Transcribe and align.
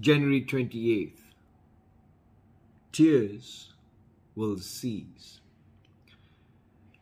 January 0.00 0.42
28th. 0.42 1.20
Tears 2.90 3.72
will 4.34 4.58
cease. 4.58 5.38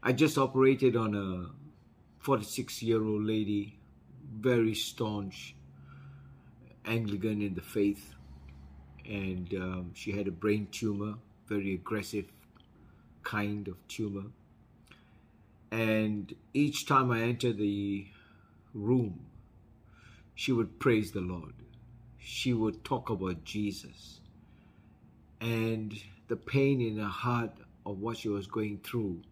I 0.02 0.12
just 0.12 0.36
operated 0.36 0.94
on 0.94 1.14
a 1.14 2.22
46 2.22 2.82
year 2.82 3.02
old 3.02 3.24
lady, 3.24 3.78
very 4.30 4.74
staunch 4.74 5.54
Anglican 6.84 7.40
in 7.40 7.54
the 7.54 7.62
faith, 7.62 8.14
and 9.08 9.54
um, 9.54 9.92
she 9.94 10.12
had 10.12 10.28
a 10.28 10.32
brain 10.32 10.68
tumor, 10.70 11.14
very 11.48 11.72
aggressive 11.72 12.26
kind 13.22 13.68
of 13.68 13.76
tumor. 13.88 14.26
And 15.70 16.34
each 16.52 16.86
time 16.86 17.10
I 17.10 17.22
entered 17.22 17.56
the 17.56 18.06
room, 18.74 19.20
she 20.34 20.52
would 20.52 20.78
praise 20.78 21.12
the 21.12 21.20
Lord. 21.22 21.54
She 22.22 22.52
would 22.52 22.84
talk 22.84 23.10
about 23.10 23.44
Jesus. 23.44 24.20
And 25.40 25.92
the 26.28 26.36
pain 26.36 26.80
in 26.80 26.98
her 26.98 27.04
heart 27.04 27.52
of 27.84 28.00
what 28.00 28.16
she 28.18 28.28
was 28.28 28.46
going 28.46 28.78
through 28.84 29.22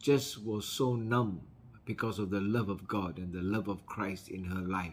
just 0.00 0.44
was 0.44 0.66
so 0.66 0.96
numb 0.96 1.40
because 1.84 2.18
of 2.18 2.30
the 2.30 2.40
love 2.40 2.68
of 2.68 2.86
God 2.86 3.18
and 3.18 3.32
the 3.32 3.42
love 3.42 3.68
of 3.68 3.86
Christ 3.86 4.28
in 4.28 4.44
her 4.44 4.60
life. 4.60 4.92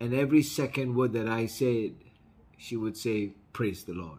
And 0.00 0.12
every 0.12 0.42
second 0.42 0.96
word 0.96 1.12
that 1.12 1.28
I 1.28 1.46
said, 1.46 1.94
she 2.58 2.76
would 2.76 2.96
say, 2.96 3.32
Praise 3.52 3.84
the 3.84 3.92
Lord. 3.92 4.18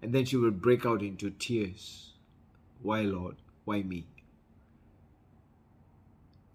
And 0.00 0.12
then 0.12 0.24
she 0.24 0.36
would 0.36 0.62
break 0.62 0.86
out 0.86 1.02
into 1.02 1.30
tears. 1.30 2.12
Why, 2.80 3.02
Lord? 3.02 3.36
Why 3.64 3.82
me? 3.82 4.06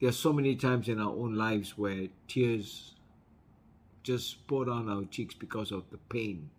There 0.01 0.09
are 0.09 0.13
so 0.13 0.33
many 0.33 0.55
times 0.55 0.89
in 0.89 0.99
our 0.99 1.11
own 1.11 1.35
lives 1.35 1.77
where 1.77 2.07
tears 2.27 2.95
just 4.01 4.47
pour 4.47 4.65
down 4.65 4.89
our 4.89 5.03
cheeks 5.03 5.35
because 5.35 5.71
of 5.71 5.91
the 5.91 5.99
pain 6.09 6.49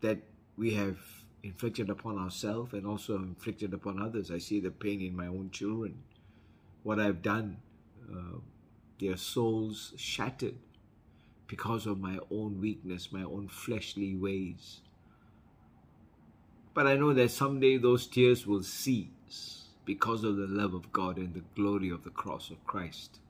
that 0.00 0.18
we 0.56 0.74
have 0.74 0.98
inflicted 1.44 1.88
upon 1.88 2.18
ourselves 2.18 2.72
and 2.72 2.84
also 2.84 3.14
inflicted 3.14 3.72
upon 3.72 4.02
others. 4.02 4.32
I 4.32 4.38
see 4.38 4.58
the 4.58 4.72
pain 4.72 5.00
in 5.00 5.14
my 5.14 5.28
own 5.28 5.50
children. 5.52 6.02
What 6.82 6.98
I've 6.98 7.22
done, 7.22 7.58
uh, 8.12 8.40
their 8.98 9.16
souls 9.16 9.92
shattered 9.96 10.56
because 11.46 11.86
of 11.86 12.00
my 12.00 12.18
own 12.28 12.60
weakness, 12.60 13.12
my 13.12 13.22
own 13.22 13.46
fleshly 13.46 14.16
ways. 14.16 14.80
But 16.74 16.88
I 16.88 16.96
know 16.96 17.12
that 17.12 17.30
someday 17.30 17.76
those 17.76 18.08
tears 18.08 18.48
will 18.48 18.64
cease 18.64 19.57
because 19.88 20.22
of 20.22 20.36
the 20.36 20.46
love 20.46 20.74
of 20.74 20.92
God 20.92 21.16
and 21.16 21.32
the 21.32 21.42
glory 21.56 21.88
of 21.88 22.04
the 22.04 22.10
cross 22.10 22.50
of 22.50 22.62
Christ. 22.66 23.20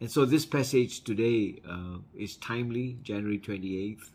And 0.00 0.10
so 0.10 0.24
this 0.24 0.44
passage 0.44 1.04
today 1.04 1.60
uh, 1.64 1.98
is 2.18 2.34
timely, 2.36 2.98
January 3.04 3.38
28th. 3.38 4.10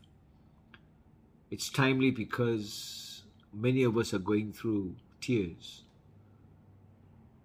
It's 1.49 1.69
timely 1.69 2.11
because 2.11 3.23
many 3.53 3.83
of 3.83 3.95
us 3.95 4.13
are 4.13 4.19
going 4.19 4.51
through 4.51 4.97
tears. 5.21 5.83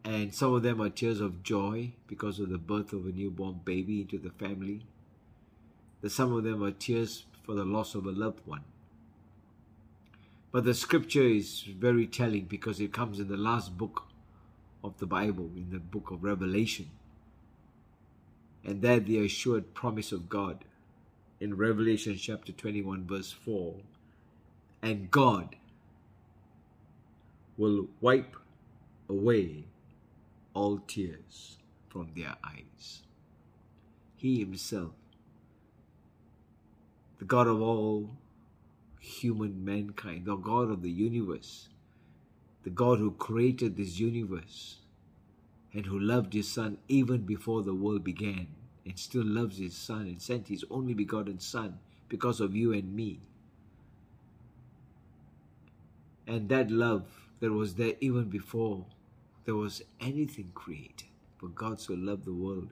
And 0.04 0.34
some 0.34 0.52
of 0.52 0.64
them 0.64 0.82
are 0.82 0.90
tears 0.90 1.20
of 1.20 1.44
joy 1.44 1.92
because 2.08 2.40
of 2.40 2.48
the 2.48 2.58
birth 2.58 2.92
of 2.92 3.06
a 3.06 3.12
newborn 3.12 3.60
baby 3.64 4.00
into 4.00 4.18
the 4.18 4.30
family. 4.30 4.86
The, 6.00 6.10
some 6.10 6.32
of 6.32 6.42
them 6.42 6.64
are 6.64 6.72
tears 6.72 7.26
for 7.44 7.54
the 7.54 7.64
loss 7.64 7.94
of 7.94 8.06
a 8.06 8.10
loved 8.10 8.44
one. 8.44 8.64
But 10.52 10.64
the 10.64 10.74
scripture 10.74 11.22
is 11.22 11.62
very 11.62 12.06
telling 12.06 12.44
because 12.44 12.80
it 12.80 12.92
comes 12.92 13.20
in 13.20 13.28
the 13.28 13.36
last 13.36 13.76
book 13.76 14.04
of 14.82 14.98
the 14.98 15.06
Bible, 15.06 15.50
in 15.56 15.70
the 15.70 15.78
book 15.78 16.10
of 16.10 16.24
Revelation. 16.24 16.90
And 18.64 18.82
there 18.82 19.00
the 19.00 19.24
assured 19.24 19.74
promise 19.74 20.12
of 20.12 20.28
God 20.28 20.64
in 21.40 21.56
Revelation 21.56 22.16
chapter 22.16 22.52
21, 22.52 23.06
verse 23.06 23.32
4 23.32 23.74
and 24.82 25.10
God 25.10 25.56
will 27.56 27.88
wipe 28.00 28.36
away 29.08 29.64
all 30.54 30.78
tears 30.86 31.56
from 31.88 32.10
their 32.16 32.34
eyes. 32.44 33.02
He 34.16 34.38
Himself, 34.40 34.92
the 37.18 37.24
God 37.24 37.46
of 37.46 37.60
all 37.60 38.10
human 39.06 39.64
mankind, 39.64 40.26
the 40.26 40.36
God 40.36 40.70
of 40.70 40.82
the 40.82 40.90
universe, 40.90 41.68
the 42.64 42.70
God 42.70 42.98
who 42.98 43.12
created 43.12 43.76
this 43.76 43.98
universe 43.98 44.78
and 45.72 45.86
who 45.86 45.98
loved 45.98 46.32
His 46.32 46.48
Son 46.48 46.78
even 46.88 47.22
before 47.22 47.62
the 47.62 47.74
world 47.74 48.04
began 48.04 48.48
and 48.84 48.98
still 48.98 49.24
loves 49.24 49.58
His 49.58 49.76
Son 49.76 50.02
and 50.02 50.20
sent 50.20 50.48
His 50.48 50.64
only 50.70 50.94
begotten 50.94 51.38
Son 51.38 51.78
because 52.08 52.40
of 52.40 52.56
you 52.56 52.72
and 52.72 52.94
me 52.94 53.20
and 56.26 56.48
that 56.48 56.70
love 56.70 57.04
that 57.40 57.52
was 57.52 57.74
there 57.74 57.94
even 58.00 58.24
before 58.24 58.84
there 59.44 59.54
was 59.54 59.82
anything 60.00 60.50
created. 60.54 61.08
For 61.38 61.48
God 61.48 61.80
so 61.80 61.94
loved 61.94 62.24
the 62.24 62.32
world. 62.32 62.70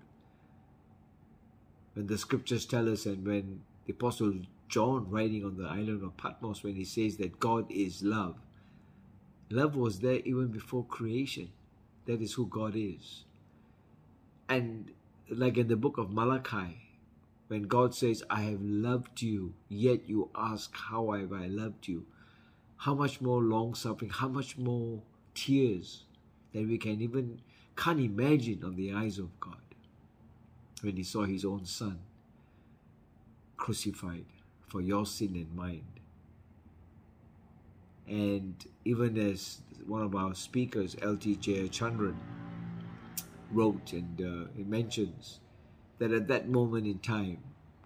When 1.94 2.06
the 2.06 2.18
scriptures 2.18 2.66
tell 2.66 2.90
us, 2.90 3.06
and 3.06 3.24
when 3.24 3.60
the 3.86 3.92
Apostle 3.92 4.34
John, 4.68 5.08
writing 5.10 5.44
on 5.44 5.56
the 5.56 5.66
island 5.66 6.02
of 6.02 6.16
Patmos, 6.16 6.62
when 6.62 6.74
he 6.74 6.84
says 6.84 7.16
that 7.18 7.38
God 7.38 7.70
is 7.70 8.02
love, 8.02 8.36
love 9.50 9.76
was 9.76 10.00
there 10.00 10.20
even 10.24 10.48
before 10.48 10.84
creation. 10.84 11.50
That 12.06 12.20
is 12.20 12.34
who 12.34 12.46
God 12.46 12.74
is. 12.76 13.24
And 14.48 14.92
like 15.30 15.56
in 15.56 15.68
the 15.68 15.76
book 15.76 15.96
of 15.96 16.12
Malachi, 16.12 16.80
when 17.48 17.62
God 17.62 17.94
says, 17.94 18.22
I 18.28 18.42
have 18.42 18.60
loved 18.62 19.22
you, 19.22 19.54
yet 19.68 20.08
you 20.08 20.30
ask, 20.34 20.74
How 20.74 21.12
have 21.12 21.32
I 21.32 21.46
loved 21.46 21.88
you? 21.88 22.06
how 22.84 22.94
much 22.94 23.22
more 23.22 23.40
long 23.42 23.74
suffering, 23.74 24.10
how 24.10 24.28
much 24.28 24.58
more 24.58 25.00
tears 25.34 26.04
that 26.52 26.66
we 26.66 26.76
can 26.76 27.00
even 27.00 27.40
can't 27.76 27.98
imagine 27.98 28.62
on 28.62 28.76
the 28.76 28.92
eyes 28.92 29.18
of 29.18 29.40
God 29.40 29.56
when 30.82 30.94
he 30.96 31.02
saw 31.02 31.24
his 31.24 31.46
own 31.46 31.64
son 31.64 31.98
crucified 33.56 34.26
for 34.74 34.80
your 34.80 35.06
sin 35.06 35.36
and 35.36 35.54
mine. 35.54 35.84
And 38.08 38.56
even 38.84 39.16
as 39.16 39.60
one 39.86 40.02
of 40.02 40.16
our 40.16 40.34
speakers, 40.34 40.96
L.T. 41.00 41.36
Jeyachandran, 41.36 42.16
wrote 43.52 43.92
and 43.92 44.20
uh, 44.20 44.48
he 44.56 44.64
mentions 44.64 45.38
that 45.98 46.10
at 46.10 46.26
that 46.26 46.48
moment 46.48 46.88
in 46.88 46.98
time, 46.98 47.38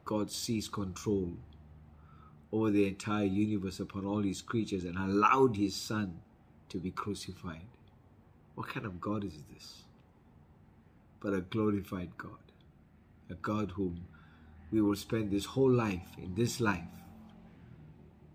God 0.07 0.31
seized 0.31 0.73
control 0.73 1.35
over 2.51 2.71
the 2.71 2.89
entire 2.89 3.27
universe 3.27 3.81
upon 3.81 4.07
all 4.07 4.23
his 4.23 4.41
creatures 4.41 4.85
and 4.85 4.97
allowed 4.97 5.57
his 5.57 5.77
son 5.77 6.19
to 6.71 6.79
be 6.79 6.91
crucified. 6.91 7.69
What 8.55 8.69
kind 8.69 8.87
of 8.87 8.99
God 8.99 9.25
is 9.25 9.35
this? 9.53 9.83
But 11.21 11.35
a 11.35 11.43
glorified 11.43 12.17
God, 12.17 12.53
a 13.29 13.35
God 13.35 13.73
whom 13.73 14.07
we 14.71 14.81
will 14.81 14.97
spend 14.97 15.31
this 15.31 15.45
whole 15.45 15.71
life, 15.71 16.09
in 16.19 16.35
this 16.35 16.61
life, 16.61 16.83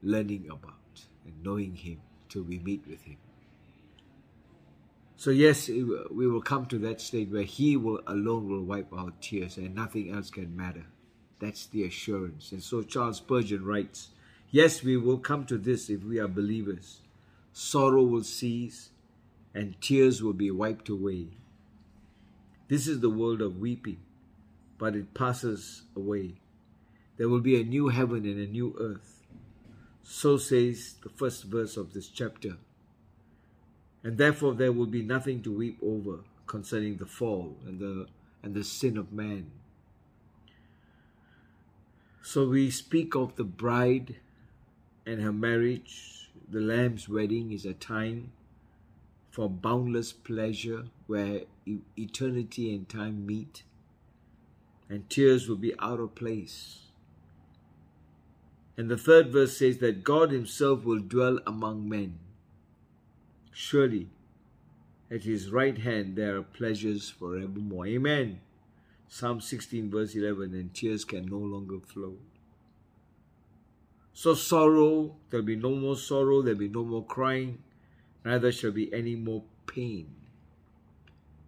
learning 0.01 0.47
about 0.49 1.05
and 1.25 1.43
knowing 1.43 1.75
Him 1.75 2.01
till 2.29 2.43
we 2.43 2.59
meet 2.59 2.87
with 2.87 3.01
Him. 3.03 3.17
So 5.15 5.29
yes, 5.29 5.69
we 5.69 6.27
will 6.27 6.41
come 6.41 6.65
to 6.67 6.77
that 6.79 6.99
state 6.99 7.29
where 7.29 7.43
He 7.43 7.77
will 7.77 8.01
alone 8.07 8.49
will 8.49 8.63
wipe 8.63 8.91
our 8.91 9.13
tears 9.21 9.57
and 9.57 9.73
nothing 9.73 10.11
else 10.11 10.29
can 10.29 10.55
matter. 10.55 10.85
That's 11.39 11.65
the 11.67 11.85
assurance. 11.85 12.51
And 12.51 12.63
so 12.63 12.81
Charles 12.81 13.17
Spurgeon 13.17 13.63
writes, 13.63 14.09
Yes, 14.49 14.83
we 14.83 14.97
will 14.97 15.17
come 15.17 15.45
to 15.45 15.57
this 15.57 15.89
if 15.89 16.03
we 16.03 16.19
are 16.19 16.27
believers. 16.27 17.01
Sorrow 17.53 18.03
will 18.03 18.23
cease 18.23 18.89
and 19.53 19.79
tears 19.81 20.21
will 20.21 20.33
be 20.33 20.51
wiped 20.51 20.89
away. 20.89 21.27
This 22.67 22.87
is 22.87 22.99
the 22.99 23.09
world 23.09 23.41
of 23.41 23.59
weeping, 23.59 23.99
but 24.77 24.95
it 24.95 25.13
passes 25.13 25.83
away. 25.95 26.35
There 27.17 27.29
will 27.29 27.41
be 27.41 27.59
a 27.59 27.63
new 27.63 27.89
heaven 27.89 28.25
and 28.25 28.39
a 28.39 28.47
new 28.47 28.75
earth. 28.79 29.21
So 30.03 30.37
says 30.37 30.95
the 31.01 31.09
first 31.09 31.45
verse 31.45 31.77
of 31.77 31.93
this 31.93 32.09
chapter. 32.09 32.57
And 34.03 34.17
therefore 34.17 34.53
there 34.53 34.71
will 34.71 34.87
be 34.87 35.01
nothing 35.01 35.41
to 35.43 35.55
weep 35.55 35.77
over 35.81 36.19
concerning 36.47 36.97
the 36.97 37.05
fall 37.05 37.57
and 37.65 37.79
the 37.79 38.07
and 38.41 38.53
the 38.53 38.63
sin 38.63 38.97
of 38.97 39.13
man 39.13 39.49
so 42.25 42.47
we 42.47 42.71
speak 42.71 43.15
of 43.15 43.35
the 43.35 43.43
bride 43.43 44.15
and 45.05 45.21
her 45.21 45.33
marriage. 45.33 46.31
The 46.49 46.61
Lamb's 46.61 47.09
wedding 47.09 47.51
is 47.51 47.65
a 47.65 47.73
time 47.73 48.31
for 49.29 49.49
boundless 49.49 50.13
pleasure 50.13 50.85
where 51.05 51.41
eternity 51.97 52.73
and 52.73 52.87
time 52.87 53.25
meet, 53.25 53.63
and 54.93 55.09
tears 55.09 55.49
will 55.49 55.55
be 55.55 55.73
out 55.79 55.99
of 55.99 56.13
place. 56.13 56.81
And 58.77 58.91
the 58.91 58.97
third 58.97 59.31
verse 59.31 59.57
says 59.57 59.79
that 59.79 60.03
God 60.03 60.31
Himself 60.31 60.85
will 60.85 60.99
dwell 60.99 61.39
among 61.47 61.89
men. 61.89 62.19
Surely, 63.51 64.09
at 65.09 65.23
His 65.23 65.49
right 65.49 65.79
hand 65.79 66.15
there 66.15 66.37
are 66.37 66.43
pleasures 66.43 67.09
forevermore. 67.09 67.87
Amen. 67.87 68.41
Psalm 69.07 69.41
16, 69.41 69.89
verse 69.89 70.13
11, 70.13 70.53
and 70.53 70.71
tears 70.75 71.03
can 71.05 71.25
no 71.25 71.39
longer 71.39 71.79
flow. 71.79 72.17
So, 74.13 74.35
sorrow, 74.35 75.15
there'll 75.31 75.43
be 75.43 75.55
no 75.55 75.71
more 75.71 75.97
sorrow, 75.97 76.43
there'll 76.43 76.59
be 76.59 76.67
no 76.67 76.83
more 76.83 77.03
crying, 77.03 77.63
neither 78.23 78.51
shall 78.51 78.71
be 78.71 78.93
any 78.93 79.15
more 79.15 79.43
pain. 79.65 80.13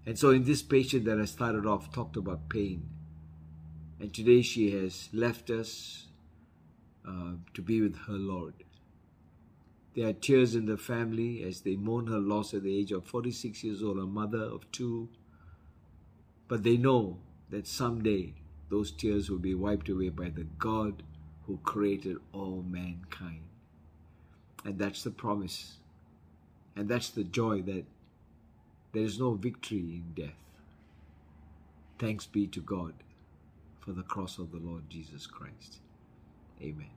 And 0.03 0.17
so, 0.17 0.31
in 0.31 0.45
this 0.45 0.63
patient 0.63 1.05
that 1.05 1.19
I 1.19 1.25
started 1.25 1.67
off, 1.67 1.93
talked 1.93 2.17
about 2.17 2.49
pain. 2.49 2.89
And 3.99 4.13
today 4.13 4.41
she 4.41 4.71
has 4.71 5.09
left 5.13 5.49
us 5.49 6.07
uh, 7.07 7.33
to 7.53 7.61
be 7.61 7.81
with 7.81 7.95
her 8.07 8.13
Lord. 8.13 8.53
There 9.95 10.09
are 10.09 10.13
tears 10.13 10.55
in 10.55 10.65
the 10.65 10.77
family 10.77 11.43
as 11.43 11.61
they 11.61 11.77
mourn 11.77 12.07
her 12.07 12.19
loss 12.19 12.53
at 12.53 12.63
the 12.63 12.77
age 12.77 12.91
of 12.91 13.05
46 13.05 13.63
years 13.63 13.81
old, 13.81 13.97
a 13.97 14.05
mother 14.05 14.41
of 14.41 14.69
two. 14.71 15.07
But 16.49 16.63
they 16.63 16.75
know 16.75 17.19
that 17.49 17.67
someday 17.67 18.33
those 18.69 18.91
tears 18.91 19.29
will 19.29 19.39
be 19.39 19.55
wiped 19.55 19.87
away 19.87 20.09
by 20.09 20.29
the 20.29 20.43
God 20.59 21.03
who 21.47 21.59
created 21.63 22.17
all 22.33 22.65
mankind. 22.67 23.43
And 24.65 24.77
that's 24.77 25.03
the 25.03 25.11
promise. 25.11 25.77
And 26.75 26.89
that's 26.89 27.09
the 27.09 27.23
joy 27.23 27.61
that 27.61 27.85
there 28.91 29.03
is 29.03 29.19
no 29.19 29.33
victory 29.33 29.79
in 29.79 30.13
death. 30.15 30.35
Thanks 31.97 32.25
be 32.25 32.47
to 32.47 32.59
God 32.59 32.93
for 33.85 33.91
the 33.91 34.03
cross 34.03 34.39
of 34.39 34.51
the 34.51 34.57
Lord 34.57 34.89
Jesus 34.89 35.27
Christ. 35.27 35.79
Amen. 36.61 36.94